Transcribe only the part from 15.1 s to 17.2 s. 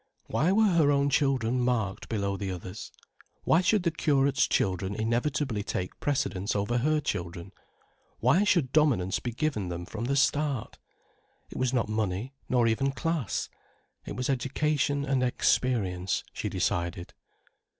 experience, she decided.